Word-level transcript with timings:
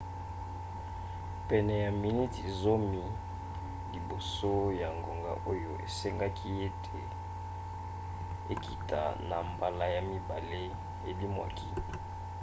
pene 1.47 1.73
ya 1.85 1.91
miniti 2.03 2.43
zomi 2.61 3.03
liboso 3.93 4.53
ya 4.81 4.89
ngonga 4.97 5.33
oyo 5.51 5.71
esengaki 5.87 6.47
ete 6.67 6.99
ekita 8.53 9.01
na 9.29 9.37
mbala 9.49 9.85
ya 9.95 10.01
mibale 10.11 10.61
elimwaki 11.09 11.67